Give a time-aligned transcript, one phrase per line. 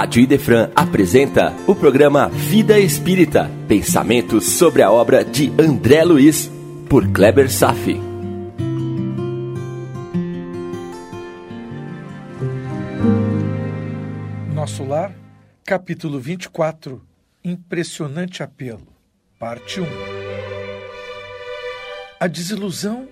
[0.00, 6.50] Rádio Idefran apresenta o programa Vida Espírita, pensamentos sobre a obra de André Luiz,
[6.88, 8.00] por Kleber Safi.
[14.54, 15.14] Nosso Lar,
[15.66, 17.06] capítulo 24,
[17.44, 18.88] Impressionante Apelo,
[19.38, 19.84] parte 1.
[22.18, 23.06] A desilusão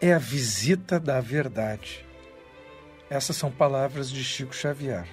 [0.00, 2.06] é a visita da verdade.
[3.10, 5.06] Essas são palavras de Chico Xavier.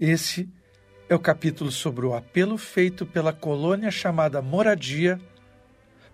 [0.00, 0.48] Esse
[1.08, 5.20] é o capítulo sobre o apelo feito pela colônia chamada Moradia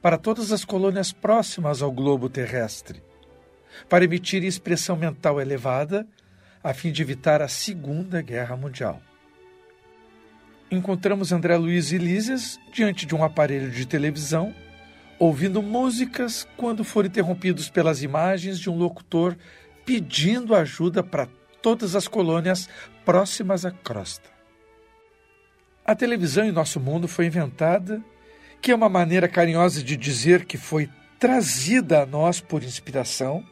[0.00, 3.02] para todas as colônias próximas ao globo terrestre,
[3.86, 6.06] para emitir expressão mental elevada
[6.62, 9.02] a fim de evitar a Segunda Guerra Mundial.
[10.70, 14.54] Encontramos André Luiz e Lísias diante de um aparelho de televisão,
[15.18, 19.36] ouvindo músicas quando foram interrompidos pelas imagens de um locutor
[19.84, 21.28] pedindo ajuda para
[21.64, 22.68] todas as colônias
[23.06, 24.28] próximas à crosta.
[25.82, 28.04] A televisão em nosso mundo foi inventada,
[28.60, 33.42] que é uma maneira carinhosa de dizer que foi trazida a nós por inspiração,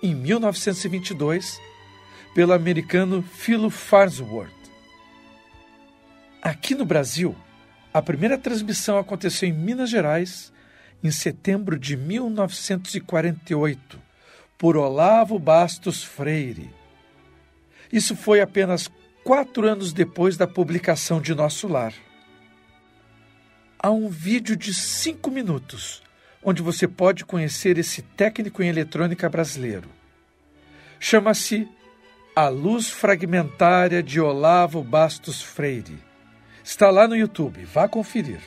[0.00, 1.60] em 1922,
[2.32, 4.54] pelo americano Philo Farnsworth.
[6.40, 7.34] Aqui no Brasil,
[7.92, 10.52] a primeira transmissão aconteceu em Minas Gerais,
[11.02, 14.00] em setembro de 1948
[14.56, 16.85] por Olavo Bastos Freire.
[17.96, 18.90] Isso foi apenas
[19.24, 21.94] quatro anos depois da publicação de Nosso Lar.
[23.78, 26.02] Há um vídeo de cinco minutos
[26.44, 29.88] onde você pode conhecer esse técnico em eletrônica brasileiro.
[31.00, 31.66] Chama-se
[32.36, 35.98] A Luz Fragmentária de Olavo Bastos Freire.
[36.62, 38.42] Está lá no YouTube, vá conferir.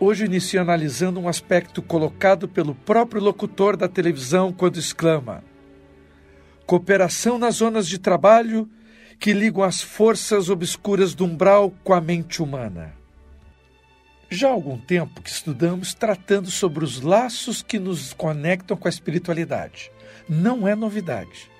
[0.00, 5.44] Hoje inicio analisando um aspecto colocado pelo próprio locutor da televisão quando exclama:
[6.68, 8.68] Cooperação nas zonas de trabalho
[9.18, 12.92] que ligam as forças obscuras do umbral com a mente humana.
[14.28, 18.90] Já há algum tempo que estudamos tratando sobre os laços que nos conectam com a
[18.90, 19.90] espiritualidade.
[20.28, 21.50] Não é novidade.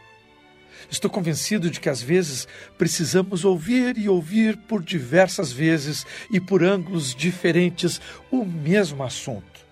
[0.90, 2.46] Estou convencido de que às vezes
[2.76, 7.98] precisamos ouvir e ouvir por diversas vezes e por ângulos diferentes
[8.30, 9.66] o mesmo assunto,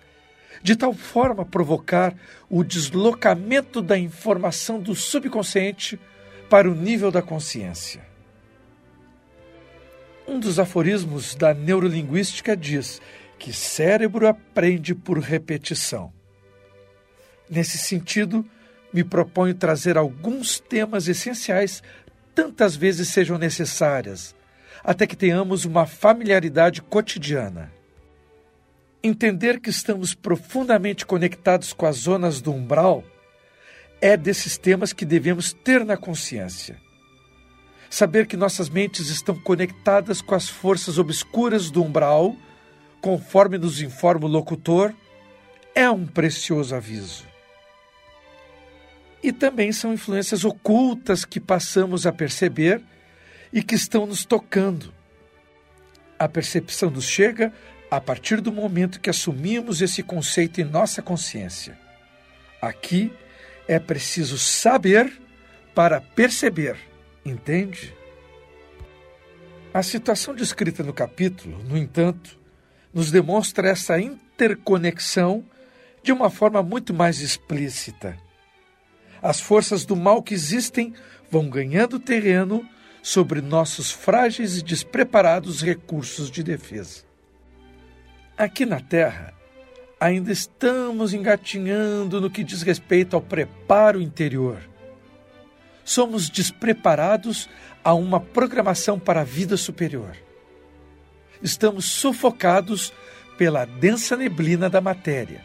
[0.67, 2.13] de tal forma provocar
[2.49, 5.97] o deslocamento da informação do subconsciente
[6.49, 8.05] para o nível da consciência.
[10.27, 13.01] Um dos aforismos da neurolinguística diz
[13.39, 16.11] que cérebro aprende por repetição.
[17.49, 18.45] Nesse sentido,
[18.91, 21.81] me proponho trazer alguns temas essenciais
[22.35, 24.35] tantas vezes sejam necessárias,
[24.83, 27.76] até que tenhamos uma familiaridade cotidiana.
[29.03, 33.03] Entender que estamos profundamente conectados com as zonas do umbral
[34.01, 36.79] é desses temas que devemos ter na consciência.
[37.89, 42.35] Saber que nossas mentes estão conectadas com as forças obscuras do umbral,
[43.01, 44.93] conforme nos informa o locutor,
[45.73, 47.27] é um precioso aviso
[49.27, 52.81] e também são influências ocultas que passamos a perceber
[53.51, 54.93] e que estão nos tocando.
[56.17, 57.53] A percepção nos chega
[57.89, 61.77] a partir do momento que assumimos esse conceito em nossa consciência.
[62.61, 63.11] Aqui
[63.67, 65.11] é preciso saber
[65.73, 66.77] para perceber,
[67.25, 67.93] entende?
[69.73, 72.37] A situação descrita no capítulo, no entanto,
[72.93, 75.45] nos demonstra essa interconexão
[76.01, 78.17] de uma forma muito mais explícita
[79.21, 80.93] as forças do mal que existem
[81.29, 82.67] vão ganhando terreno
[83.01, 87.06] sobre nossos frágeis e despreparados recursos de defesa.
[88.37, 89.33] Aqui na Terra,
[89.99, 94.61] ainda estamos engatinhando no que diz respeito ao preparo interior.
[95.83, 97.49] Somos despreparados
[97.83, 100.15] a uma programação para a vida superior.
[101.41, 102.93] Estamos sufocados
[103.39, 105.43] pela densa neblina da matéria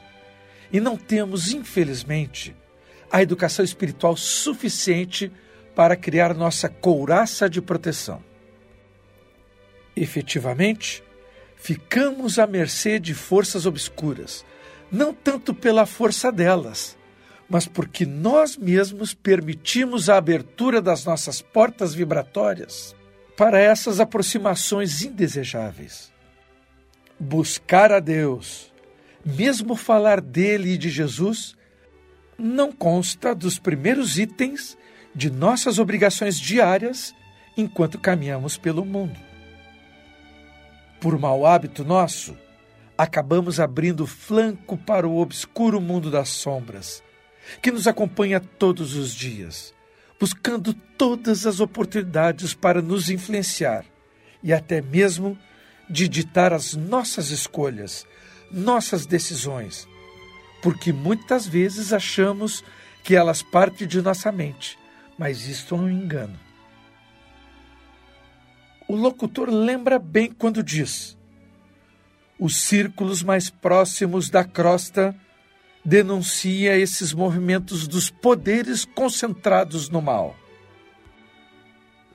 [0.70, 2.54] e não temos, infelizmente,
[3.10, 5.32] a educação espiritual suficiente
[5.74, 8.22] para criar nossa couraça de proteção.
[9.96, 11.02] Efetivamente,
[11.62, 14.44] ficamos à mercê de forças obscuras,
[14.90, 16.98] não tanto pela força delas,
[17.48, 22.96] mas porque nós mesmos permitimos a abertura das nossas portas vibratórias
[23.36, 26.12] para essas aproximações indesejáveis.
[27.18, 28.72] Buscar a Deus,
[29.24, 31.54] mesmo falar dele e de Jesus,
[32.36, 34.76] não consta dos primeiros itens
[35.14, 37.14] de nossas obrigações diárias
[37.56, 39.31] enquanto caminhamos pelo mundo.
[41.02, 42.38] Por mau hábito nosso,
[42.96, 47.02] acabamos abrindo flanco para o obscuro mundo das sombras,
[47.60, 49.74] que nos acompanha todos os dias,
[50.20, 53.84] buscando todas as oportunidades para nos influenciar
[54.44, 55.36] e até mesmo
[55.90, 58.06] de ditar as nossas escolhas,
[58.48, 59.88] nossas decisões,
[60.62, 62.62] porque muitas vezes achamos
[63.02, 64.78] que elas partem de nossa mente,
[65.18, 66.38] mas isto é um engano.
[68.88, 71.16] O locutor lembra bem quando diz:
[72.38, 75.14] os círculos mais próximos da crosta
[75.84, 80.36] denuncia esses movimentos dos poderes concentrados no mal.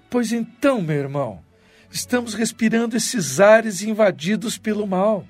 [0.09, 1.41] Pois então, meu irmão,
[1.91, 5.25] estamos respirando esses ares invadidos pelo mal.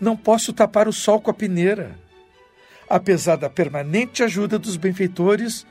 [0.00, 1.98] Não posso tapar o sol com a peneira.
[2.88, 5.66] Apesar da permanente ajuda dos benfeitores,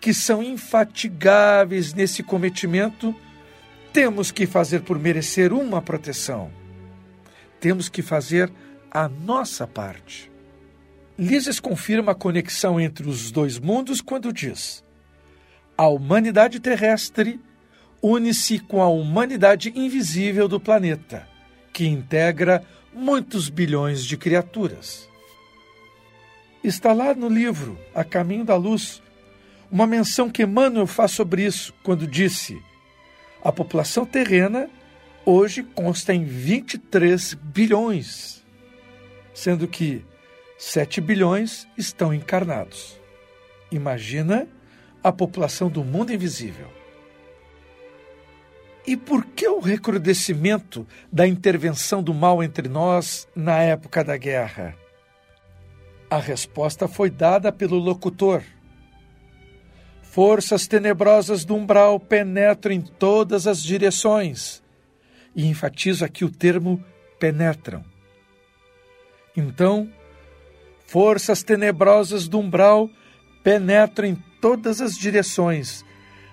[0.00, 3.14] que são infatigáveis nesse cometimento,
[3.94, 6.50] temos que fazer por merecer uma proteção.
[7.60, 8.52] Temos que fazer
[8.90, 10.30] a nossa parte.
[11.16, 14.82] Lises confirma a conexão entre os dois mundos quando diz:
[15.78, 17.40] a humanidade terrestre
[18.02, 21.26] une-se com a humanidade invisível do planeta,
[21.72, 25.08] que integra muitos bilhões de criaturas.
[26.64, 29.00] Está lá no livro A Caminho da Luz
[29.70, 32.60] uma menção que Emmanuel faz sobre isso, quando disse:
[33.44, 34.70] a população terrena
[35.24, 38.42] hoje consta em 23 bilhões,
[39.34, 40.02] sendo que
[40.56, 42.98] 7 bilhões estão encarnados.
[43.70, 44.48] Imagina
[45.02, 46.68] a população do mundo invisível.
[48.86, 54.74] E por que o recrudescimento da intervenção do mal entre nós na época da guerra?
[56.10, 58.42] A resposta foi dada pelo locutor.
[60.14, 64.62] Forças tenebrosas do umbral penetram em todas as direções.
[65.34, 66.82] E enfatizo aqui o termo
[67.18, 67.84] penetram.
[69.36, 69.90] Então,
[70.86, 72.88] Forças tenebrosas do umbral
[73.42, 75.84] penetram em todas as direções,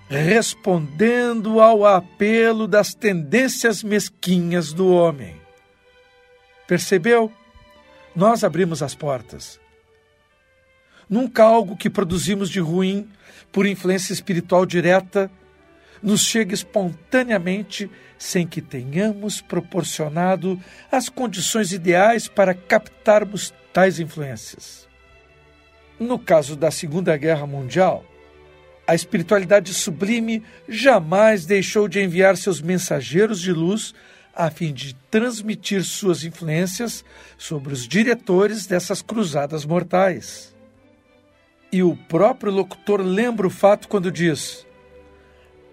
[0.09, 5.39] respondendo ao apelo das tendências mesquinhas do homem.
[6.67, 7.31] Percebeu?
[8.15, 9.60] Nós abrimos as portas.
[11.11, 13.05] Nunca algo que produzimos de ruim
[13.51, 15.29] por influência espiritual direta
[16.01, 20.57] nos chega espontaneamente sem que tenhamos proporcionado
[20.89, 24.87] as condições ideais para captarmos tais influências.
[25.99, 28.05] No caso da Segunda Guerra Mundial,
[28.87, 33.93] a espiritualidade sublime jamais deixou de enviar seus mensageiros de luz
[34.33, 37.03] a fim de transmitir suas influências
[37.37, 40.55] sobre os diretores dessas cruzadas mortais.
[41.71, 44.65] E o próprio locutor lembra o fato quando diz: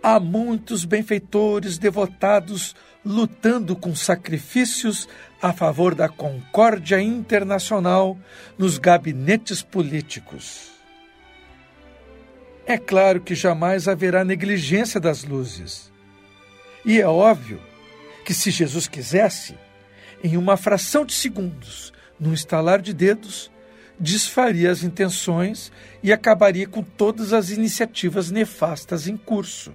[0.03, 5.09] Há muitos benfeitores devotados lutando com sacrifícios
[5.41, 8.17] a favor da concórdia internacional
[8.57, 10.71] nos gabinetes políticos.
[12.67, 15.91] É claro que jamais haverá negligência das luzes.
[16.85, 17.61] E é óbvio
[18.25, 19.57] que, se Jesus quisesse,
[20.23, 23.51] em uma fração de segundos, num estalar de dedos,
[23.99, 25.73] desfaria as intenções
[26.03, 29.75] e acabaria com todas as iniciativas nefastas em curso.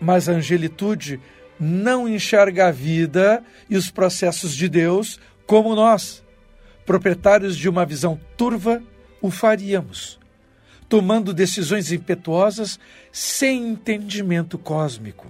[0.00, 1.20] Mas a angelitude
[1.58, 6.24] não enxerga a vida e os processos de Deus como nós,
[6.86, 8.82] proprietários de uma visão turva,
[9.20, 10.18] o faríamos,
[10.88, 12.80] tomando decisões impetuosas
[13.12, 15.26] sem entendimento cósmico.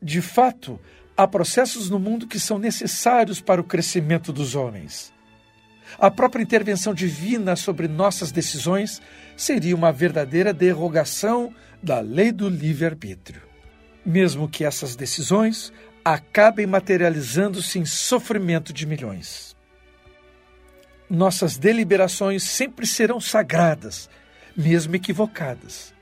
[0.00, 0.80] De fato,
[1.16, 5.11] há processos no mundo que são necessários para o crescimento dos homens.
[5.98, 9.00] A própria intervenção divina sobre nossas decisões
[9.36, 13.42] seria uma verdadeira derrogação da lei do livre-arbítrio.
[14.04, 15.72] Mesmo que essas decisões
[16.04, 19.56] acabem materializando-se em sofrimento de milhões.
[21.08, 24.08] Nossas deliberações sempre serão sagradas,
[24.56, 25.94] mesmo equivocadas.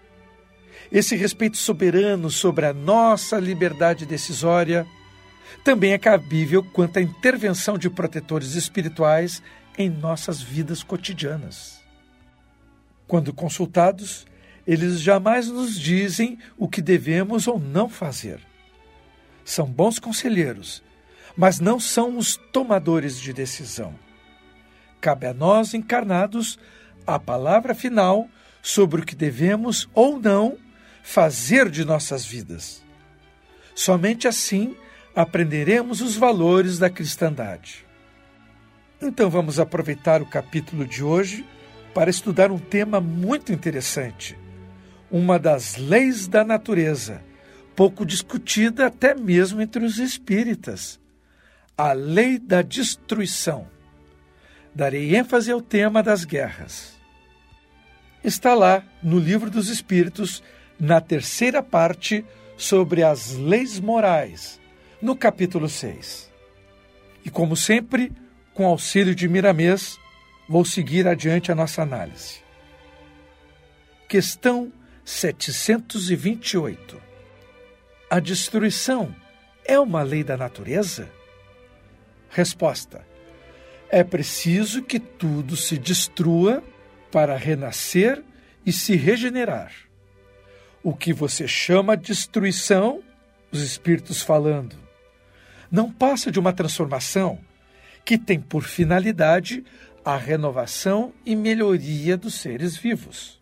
[0.91, 4.87] Esse respeito soberano sobre a nossa liberdade decisória
[5.65, 9.43] também é cabível quanto à intervenção de protetores espirituais
[9.77, 11.81] em nossas vidas cotidianas.
[13.07, 14.27] Quando consultados,
[14.67, 18.41] eles jamais nos dizem o que devemos ou não fazer.
[19.45, 20.83] São bons conselheiros,
[21.37, 23.95] mas não são os tomadores de decisão.
[25.01, 26.59] Cabe a nós, encarnados,
[27.07, 28.29] a palavra final
[28.63, 30.57] sobre o que devemos ou não
[31.03, 32.85] fazer de nossas vidas.
[33.75, 34.77] Somente assim
[35.17, 37.85] aprenderemos os valores da cristandade.
[39.03, 41.47] Então vamos aproveitar o capítulo de hoje
[41.95, 44.37] para estudar um tema muito interessante
[45.11, 47.23] uma das leis da natureza,
[47.75, 51.01] pouco discutida até mesmo entre os espíritas,
[51.77, 53.67] a lei da destruição.
[54.75, 56.99] Darei ênfase ao tema das guerras.
[58.23, 60.43] está lá no Livro dos Espíritos,
[60.79, 62.25] na terceira parte
[62.57, 64.61] sobre as leis morais,
[65.03, 66.31] no capítulo 6.
[67.25, 68.13] E como sempre,
[68.61, 69.99] com auxílio de Miramês,
[70.47, 72.41] vou seguir adiante a nossa análise.
[74.07, 74.71] Questão
[75.03, 77.01] 728.
[78.11, 79.17] A destruição
[79.65, 81.11] é uma lei da natureza?
[82.29, 83.03] Resposta:
[83.89, 86.63] É preciso que tudo se destrua
[87.11, 88.23] para renascer
[88.67, 89.73] e se regenerar.
[90.83, 93.03] O que você chama de destruição,
[93.51, 94.77] os espíritos falando,
[95.71, 97.41] não passa de uma transformação
[98.05, 99.65] que tem por finalidade
[100.05, 103.41] a renovação e melhoria dos seres vivos.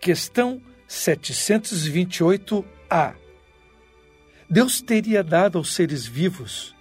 [0.00, 3.16] Questão 728A.
[4.48, 6.72] Deus teria dado aos seres vivos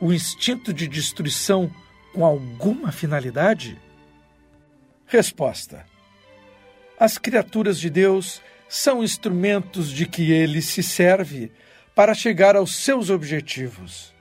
[0.00, 1.70] o instinto de destruição
[2.12, 3.80] com alguma finalidade?
[5.06, 5.86] Resposta:
[6.98, 11.52] As criaturas de Deus são instrumentos de que ele se serve
[11.94, 14.13] para chegar aos seus objetivos.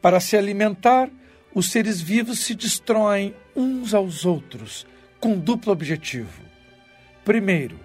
[0.00, 1.10] Para se alimentar,
[1.54, 4.86] os seres vivos se destroem uns aos outros
[5.18, 6.42] com duplo objetivo.
[7.24, 7.78] Primeiro,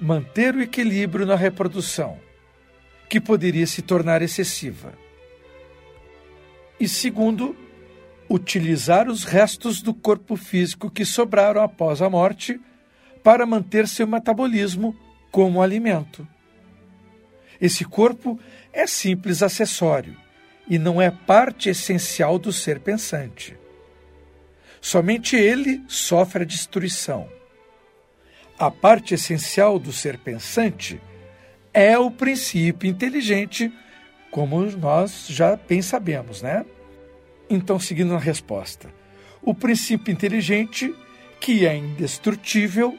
[0.00, 2.18] manter o equilíbrio na reprodução,
[3.08, 4.92] que poderia se tornar excessiva.
[6.78, 7.56] E segundo,
[8.28, 12.60] utilizar os restos do corpo físico que sobraram após a morte
[13.22, 14.96] para manter seu metabolismo
[15.30, 16.26] como alimento.
[17.60, 18.38] Esse corpo
[18.72, 20.16] é simples acessório
[20.70, 23.58] e não é parte essencial do ser pensante.
[24.80, 27.28] Somente ele sofre a destruição.
[28.56, 31.00] A parte essencial do ser pensante
[31.74, 33.72] é o princípio inteligente,
[34.30, 36.64] como nós já bem sabemos, né?
[37.48, 38.88] Então, seguindo a resposta,
[39.42, 40.94] o princípio inteligente,
[41.40, 42.96] que é indestrutível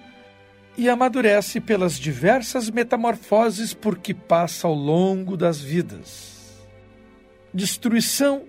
[0.78, 6.31] e amadurece pelas diversas metamorfoses por que passa ao longo das vidas.
[7.54, 8.46] Destruição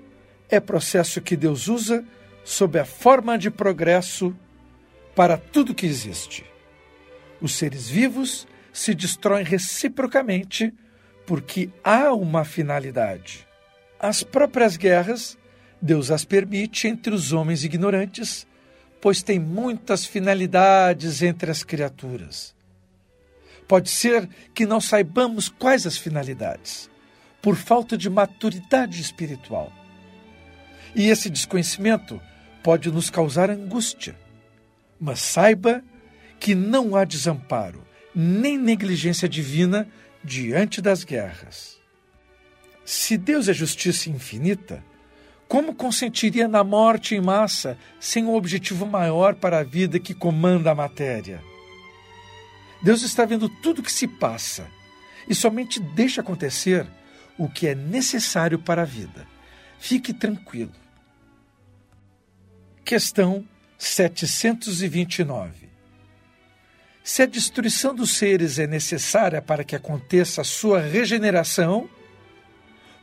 [0.49, 2.05] é processo que Deus usa
[2.45, 4.35] sob a forma de progresso
[5.15, 6.45] para tudo que existe.
[7.41, 10.73] Os seres vivos se destroem reciprocamente
[11.27, 13.47] porque há uma finalidade.
[13.99, 15.39] As próprias guerras
[15.83, 18.47] Deus as permite entre os homens ignorantes,
[19.01, 22.55] pois tem muitas finalidades entre as criaturas.
[23.67, 26.89] Pode ser que não saibamos quais as finalidades,
[27.43, 29.73] por falta de maturidade espiritual.
[30.95, 32.21] E esse desconhecimento
[32.63, 34.17] pode nos causar angústia.
[35.01, 35.83] Mas saiba
[36.39, 37.85] que não há desamparo,
[38.15, 39.89] nem negligência divina
[40.23, 41.81] diante das guerras.
[42.85, 44.85] Se Deus é justiça infinita,
[45.49, 50.71] como consentiria na morte em massa sem um objetivo maior para a vida que comanda
[50.71, 51.43] a matéria?
[52.83, 54.67] Deus está vendo tudo o que se passa
[55.29, 56.87] e somente deixa acontecer
[57.39, 59.27] o que é necessário para a vida.
[59.79, 60.73] Fique tranquilo.
[62.85, 63.47] Questão
[63.79, 65.69] 729.
[67.03, 71.91] Se a destruição dos seres é necessária para que aconteça a sua regeneração,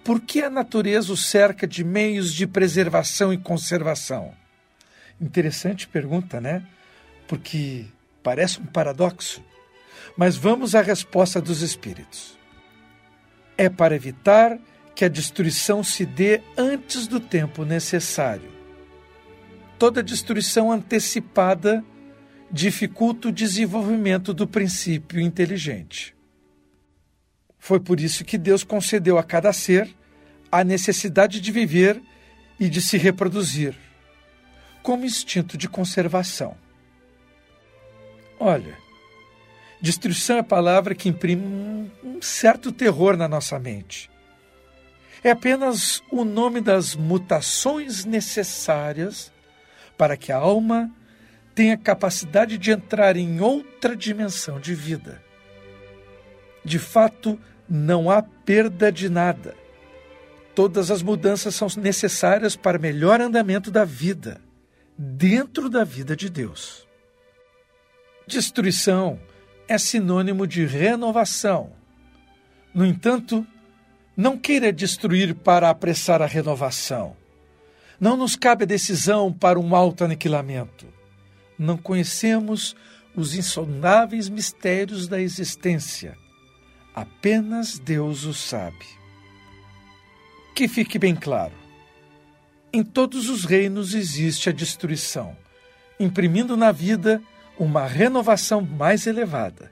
[0.06, 4.34] por que a natureza o cerca de meios de preservação e conservação?
[5.20, 6.66] Interessante pergunta, né?
[7.28, 7.86] Porque
[8.24, 9.44] parece um paradoxo.
[10.16, 12.38] Mas vamos à resposta dos espíritos.
[13.60, 14.58] É para evitar
[14.96, 18.50] que a destruição se dê antes do tempo necessário.
[19.78, 21.84] Toda destruição antecipada
[22.50, 26.16] dificulta o desenvolvimento do princípio inteligente.
[27.58, 29.94] Foi por isso que Deus concedeu a cada ser
[30.50, 32.01] a necessidade de viver
[32.58, 33.75] e de se reproduzir,
[34.82, 36.56] como instinto de conservação.
[38.39, 38.78] Olha,
[39.82, 44.10] destruição é a palavra que imprime um certo terror na nossa mente.
[45.24, 49.32] É apenas o nome das mutações necessárias
[49.98, 50.90] para que a alma
[51.54, 55.22] tenha capacidade de entrar em outra dimensão de vida.
[56.64, 59.56] De fato, não há perda de nada.
[60.56, 64.42] Todas as mudanças são necessárias para melhor andamento da vida,
[64.98, 66.88] dentro da vida de Deus.
[68.26, 69.20] Destruição
[69.70, 71.72] é sinônimo de renovação.
[72.74, 73.48] No entanto,
[74.18, 77.16] não queira destruir para apressar a renovação.
[77.98, 80.86] Não nos cabe a decisão para um auto-aniquilamento.
[81.58, 82.76] Não conhecemos
[83.16, 86.18] os insondáveis mistérios da existência
[87.00, 88.86] Apenas Deus o sabe.
[90.54, 91.54] Que fique bem claro:
[92.74, 95.34] em todos os reinos existe a destruição,
[95.98, 97.22] imprimindo na vida
[97.60, 99.70] uma renovação mais elevada.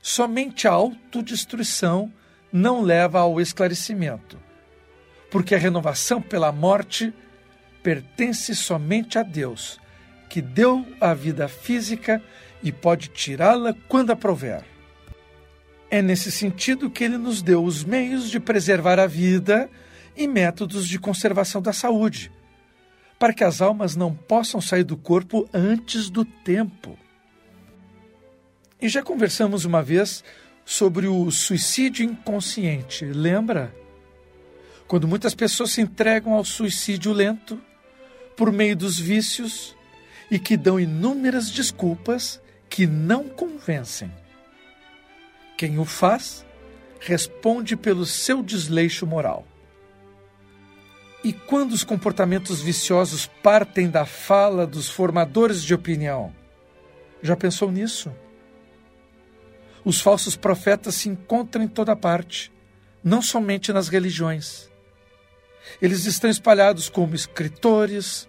[0.00, 2.10] Somente a autodestruição
[2.50, 4.38] não leva ao esclarecimento,
[5.30, 7.12] porque a renovação pela morte
[7.82, 9.78] pertence somente a Deus,
[10.30, 12.22] que deu a vida física
[12.62, 14.64] e pode tirá-la quando aprouver.
[15.90, 19.68] É nesse sentido que ele nos deu os meios de preservar a vida
[20.16, 22.32] e métodos de conservação da saúde,
[23.22, 26.98] para que as almas não possam sair do corpo antes do tempo.
[28.80, 30.24] E já conversamos uma vez
[30.64, 33.72] sobre o suicídio inconsciente, lembra?
[34.88, 37.60] Quando muitas pessoas se entregam ao suicídio lento
[38.36, 39.76] por meio dos vícios
[40.28, 44.10] e que dão inúmeras desculpas que não convencem.
[45.56, 46.44] Quem o faz
[46.98, 49.46] responde pelo seu desleixo moral.
[51.24, 56.34] E quando os comportamentos viciosos partem da fala dos formadores de opinião?
[57.22, 58.12] Já pensou nisso?
[59.84, 62.52] Os falsos profetas se encontram em toda parte,
[63.04, 64.68] não somente nas religiões.
[65.80, 68.28] Eles estão espalhados como escritores,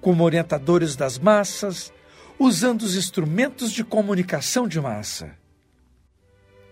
[0.00, 1.92] como orientadores das massas,
[2.38, 5.36] usando os instrumentos de comunicação de massa.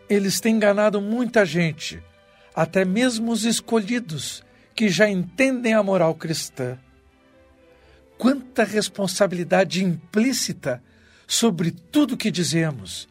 [0.09, 2.03] Eles têm enganado muita gente,
[2.55, 4.45] até mesmo os escolhidos,
[4.76, 6.78] que já entendem a moral cristã.
[8.18, 10.83] Quanta responsabilidade implícita
[11.26, 13.09] sobre tudo que dizemos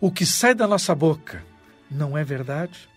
[0.00, 1.44] o que sai da nossa boca
[1.90, 2.88] não é verdade?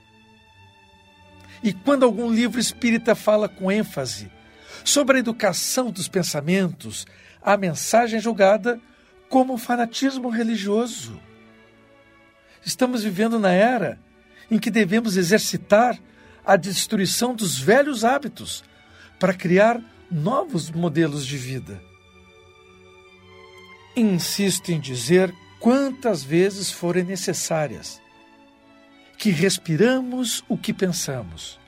[1.63, 4.31] E quando algum livro espírita fala com ênfase
[4.83, 7.05] sobre a educação dos pensamentos,
[7.41, 8.79] a mensagem é julgada
[9.29, 11.19] como fanatismo religioso.
[12.65, 13.99] Estamos vivendo na era
[14.49, 15.99] em que devemos exercitar
[16.45, 18.63] a destruição dos velhos hábitos
[19.19, 21.81] para criar novos modelos de vida.
[23.95, 28.01] Insisto em dizer quantas vezes forem necessárias,
[29.17, 31.59] que respiramos o que pensamos,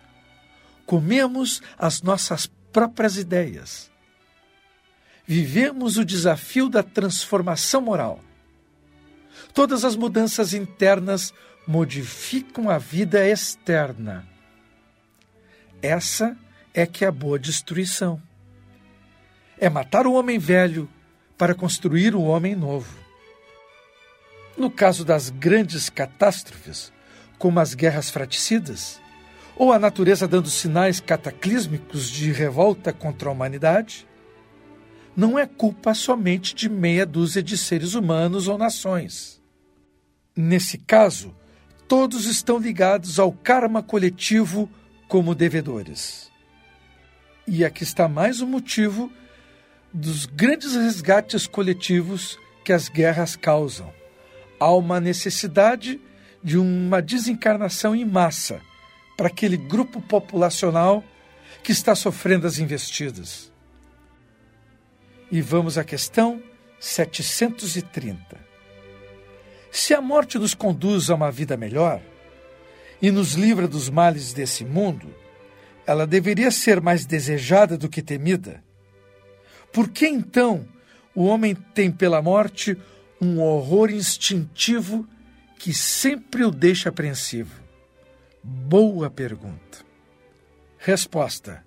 [0.86, 3.90] comemos as nossas próprias ideias,
[5.26, 8.20] vivemos o desafio da transformação moral.
[9.54, 11.34] Todas as mudanças internas
[11.66, 14.37] modificam a vida externa.
[15.82, 16.38] Essa
[16.74, 18.22] é que é a boa destruição.
[19.60, 20.90] É matar o homem velho
[21.38, 22.98] para construir o homem novo.
[24.58, 26.92] No caso das grandes catástrofes,
[27.38, 29.00] como as guerras fraticidas,
[29.56, 34.08] ou a natureza dando sinais cataclísmicos de revolta contra a humanidade,
[35.16, 39.42] não é culpa somente de meia dúzia de seres humanos ou nações.
[40.36, 41.36] Nesse caso,
[41.88, 44.70] todos estão ligados ao karma coletivo
[45.08, 46.32] como devedores.
[47.48, 49.12] E aqui está mais um motivo
[49.94, 53.94] dos grandes resgates coletivos que as guerras causam
[54.60, 56.00] há uma necessidade
[56.44, 58.62] de uma desencarnação em massa
[59.16, 61.04] para aquele grupo populacional
[61.64, 63.52] que está sofrendo as investidas.
[65.32, 66.42] E vamos à questão
[66.80, 68.38] 730.
[69.72, 72.02] Se a morte nos conduz a uma vida melhor
[73.02, 75.14] e nos livra dos males desse mundo,
[75.86, 78.64] ela deveria ser mais desejada do que temida.
[79.72, 80.68] Por que então
[81.16, 82.78] o homem tem pela morte
[83.22, 85.08] um horror instintivo
[85.58, 87.62] que sempre o deixa apreensivo?
[88.44, 89.80] Boa pergunta.
[90.78, 91.64] Resposta: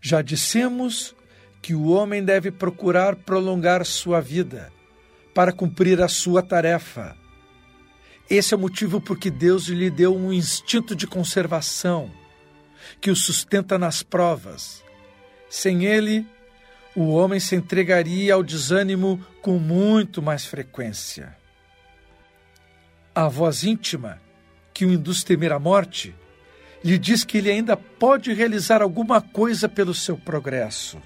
[0.00, 1.14] Já dissemos
[1.62, 4.72] que o homem deve procurar prolongar sua vida
[5.34, 7.19] para cumprir a sua tarefa.
[8.30, 12.08] Esse é o motivo por que Deus lhe deu um instinto de conservação
[13.00, 14.84] que o sustenta nas provas.
[15.48, 16.24] Sem ele,
[16.94, 21.36] o homem se entregaria ao desânimo com muito mais frequência.
[23.12, 24.22] A voz íntima,
[24.72, 26.14] que o induz temer a morte,
[26.84, 31.02] lhe diz que ele ainda pode realizar alguma coisa pelo seu progresso.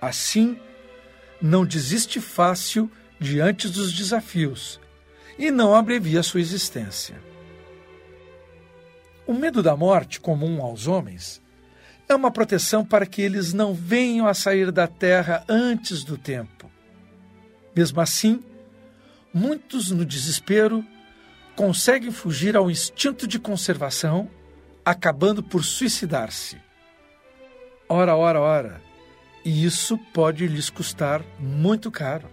[0.00, 0.58] Assim,
[1.40, 4.80] não desiste fácil diante dos desafios
[5.38, 7.20] e não abrevia sua existência.
[9.26, 11.40] O medo da morte, comum aos homens,
[12.08, 16.70] é uma proteção para que eles não venham a sair da terra antes do tempo.
[17.74, 18.42] Mesmo assim,
[19.32, 20.84] muitos, no desespero,
[21.54, 24.28] conseguem fugir ao instinto de conservação,
[24.84, 26.58] acabando por suicidar-se.
[27.88, 28.82] Ora, ora, ora,
[29.44, 32.28] e isso pode lhes custar muito caro.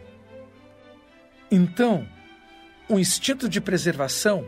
[1.51, 2.07] Então,
[2.89, 4.47] o instinto de preservação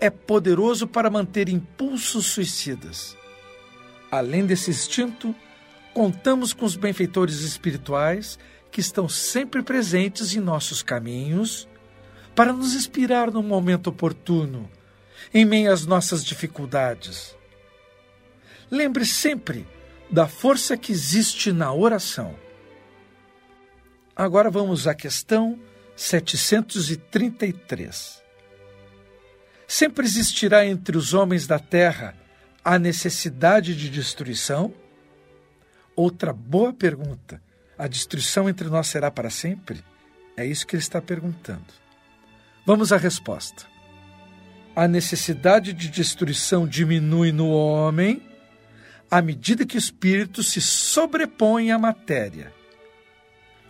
[0.00, 3.16] é poderoso para manter impulsos suicidas
[4.14, 5.34] Além desse instinto,
[5.92, 8.38] contamos com os benfeitores espirituais
[8.70, 11.68] que estão sempre presentes em nossos caminhos
[12.32, 14.70] para nos inspirar no momento oportuno,
[15.32, 17.36] em meio às nossas dificuldades.
[18.70, 19.66] Lembre sempre
[20.08, 22.36] da força que existe na oração.
[24.14, 25.58] Agora vamos à questão
[25.96, 28.22] 733.
[29.66, 32.14] Sempre existirá entre os homens da terra
[32.64, 34.72] a necessidade de destruição?
[35.96, 37.42] Outra boa pergunta.
[37.76, 39.84] A destruição entre nós será para sempre?
[40.36, 41.64] É isso que ele está perguntando.
[42.66, 43.66] Vamos à resposta.
[44.74, 48.22] A necessidade de destruição diminui no homem
[49.10, 52.52] à medida que o espírito se sobrepõe à matéria.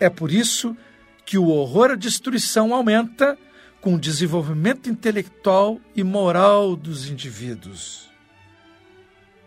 [0.00, 0.93] É por isso que
[1.38, 3.38] o horror à destruição aumenta
[3.80, 8.08] com o desenvolvimento intelectual e moral dos indivíduos.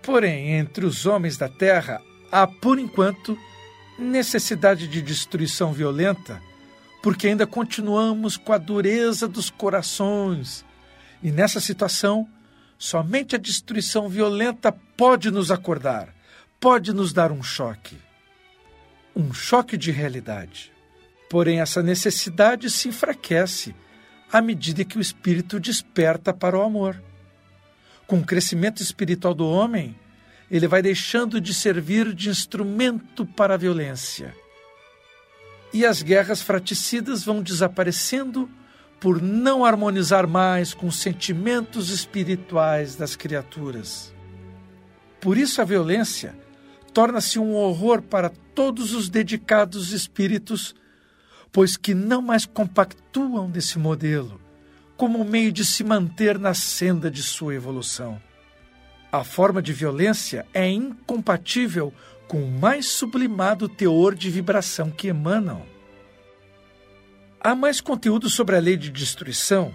[0.02, 3.38] Porém, entre os homens da terra há, por enquanto,
[3.98, 6.42] necessidade de destruição violenta,
[7.02, 10.63] porque ainda continuamos com a dureza dos corações.
[11.22, 12.28] E nessa situação,
[12.78, 16.13] somente a destruição violenta pode nos acordar,
[16.60, 17.98] pode nos dar um choque.
[19.16, 20.77] Um choque de realidade.
[21.30, 23.76] Porém, essa necessidade se enfraquece
[24.32, 27.02] à medida que o espírito desperta para o amor.
[28.06, 29.96] Com o crescimento espiritual do homem,
[30.50, 34.34] ele vai deixando de servir de instrumento para a violência.
[35.74, 38.50] E as guerras fraticidas vão desaparecendo
[39.00, 44.13] por não harmonizar mais com os sentimentos espirituais das criaturas.
[45.20, 46.36] Por isso a violência
[46.94, 50.74] torna-se um horror para todos os dedicados espíritos,
[51.52, 54.48] pois que não mais compactuam desse modelo
[54.98, 58.20] como meio de se manter na senda de sua evolução.
[59.12, 61.94] A forma de violência é incompatível
[62.28, 65.64] com o mais sublimado teor de vibração que emanam.
[67.40, 69.72] Há mais conteúdo sobre a lei de destruição,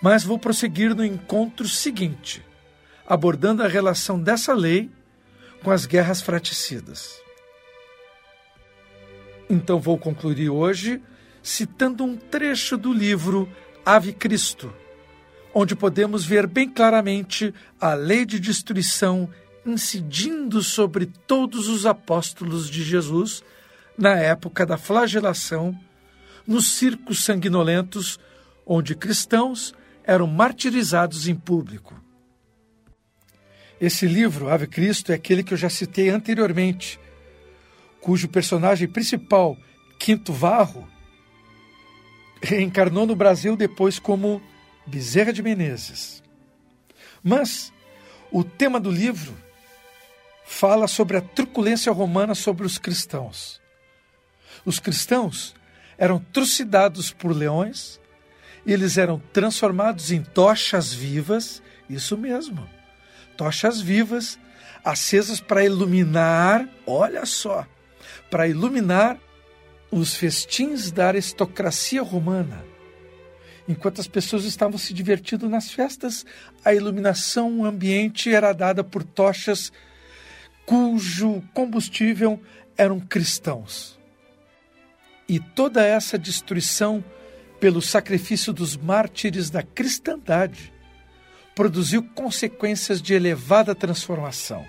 [0.00, 2.42] mas vou prosseguir no encontro seguinte,
[3.06, 4.90] abordando a relação dessa lei
[5.62, 7.23] com as guerras fraticidas.
[9.48, 11.02] Então vou concluir hoje
[11.42, 13.48] citando um trecho do livro
[13.84, 14.72] Ave Cristo
[15.54, 19.30] onde podemos ver bem claramente a lei de destruição
[19.64, 23.42] incidindo sobre todos os apóstolos de Jesus
[23.96, 25.78] na época da flagelação,
[26.44, 28.18] nos circos sanguinolentos,
[28.66, 31.98] onde cristãos eram martirizados em público.
[33.80, 36.98] Esse livro, Ave Cristo, é aquele que eu já citei anteriormente,
[38.04, 39.56] cujo personagem principal,
[39.98, 40.86] Quinto Varro,
[42.42, 44.42] reencarnou no Brasil depois como
[44.86, 46.22] Bezerra de Menezes.
[47.22, 47.72] Mas
[48.30, 49.34] o tema do livro
[50.44, 53.58] fala sobre a truculência romana sobre os cristãos.
[54.66, 55.54] Os cristãos
[55.96, 57.98] eram trucidados por leões,
[58.66, 62.68] eles eram transformados em tochas vivas, isso mesmo,
[63.34, 64.38] tochas vivas,
[64.84, 67.66] acesas para iluminar, olha só,
[68.34, 69.16] para iluminar
[69.92, 72.64] os festins da aristocracia romana.
[73.68, 76.26] Enquanto as pessoas estavam se divertindo nas festas,
[76.64, 79.72] a iluminação ambiente era dada por tochas
[80.66, 82.42] cujo combustível
[82.76, 84.00] eram cristãos.
[85.28, 87.04] E toda essa destruição
[87.60, 90.72] pelo sacrifício dos mártires da cristandade
[91.54, 94.66] produziu consequências de elevada transformação.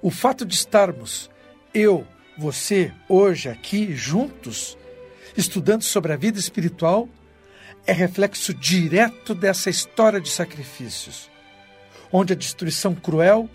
[0.00, 1.28] O fato de estarmos,
[1.72, 4.76] eu, você, hoje aqui juntos,
[5.36, 7.08] estudando sobre a vida espiritual,
[7.86, 11.30] é reflexo direto dessa história de sacrifícios,
[12.12, 13.48] onde a destruição cruel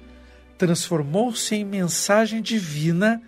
[0.58, 3.22] transformou-se em mensagem divina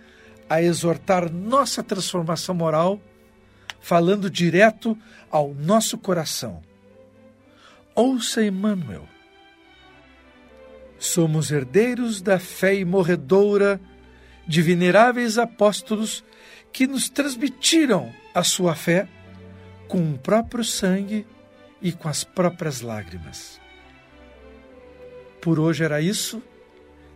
[0.48, 3.00] a exortar nossa transformação moral,
[3.80, 4.96] falando direto
[5.30, 6.62] ao nosso coração.
[7.94, 9.08] Ouça Emmanuel.
[10.98, 13.80] Somos herdeiros da fé imorredoura
[14.46, 16.24] de veneráveis apóstolos
[16.72, 19.08] que nos transmitiram a sua fé
[19.88, 21.26] com o próprio sangue
[21.80, 23.60] e com as próprias lágrimas.
[25.40, 26.42] Por hoje era isso.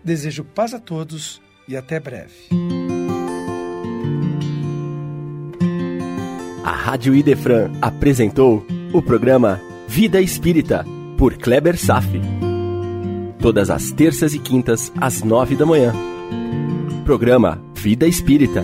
[0.03, 2.49] Desejo paz a todos e até breve.
[6.65, 10.85] A Rádio Idefran apresentou o programa Vida Espírita,
[11.19, 12.21] por Kleber Safi.
[13.41, 15.93] Todas as terças e quintas, às nove da manhã.
[17.11, 18.63] Programa Vida Espírita